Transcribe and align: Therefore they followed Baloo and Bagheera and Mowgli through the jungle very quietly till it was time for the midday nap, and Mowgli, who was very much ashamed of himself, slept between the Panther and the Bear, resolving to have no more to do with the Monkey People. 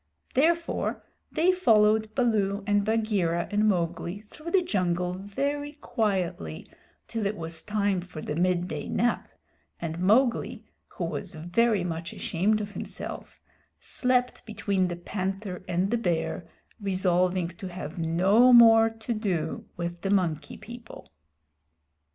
Therefore 0.33 1.03
they 1.31 1.51
followed 1.51 2.15
Baloo 2.15 2.63
and 2.65 2.83
Bagheera 2.83 3.47
and 3.51 3.67
Mowgli 3.67 4.17
through 4.21 4.49
the 4.49 4.63
jungle 4.63 5.13
very 5.13 5.73
quietly 5.73 6.67
till 7.07 7.27
it 7.27 7.37
was 7.37 7.61
time 7.61 8.01
for 8.01 8.19
the 8.19 8.35
midday 8.35 8.87
nap, 8.89 9.27
and 9.79 9.99
Mowgli, 9.99 10.65
who 10.87 11.05
was 11.05 11.35
very 11.35 11.83
much 11.83 12.13
ashamed 12.13 12.61
of 12.61 12.71
himself, 12.71 13.39
slept 13.79 14.43
between 14.47 14.87
the 14.87 14.95
Panther 14.95 15.63
and 15.67 15.91
the 15.91 15.99
Bear, 15.99 16.47
resolving 16.79 17.49
to 17.49 17.67
have 17.67 17.99
no 17.99 18.51
more 18.51 18.89
to 18.89 19.13
do 19.13 19.65
with 19.77 20.01
the 20.01 20.09
Monkey 20.09 20.57
People. 20.57 21.11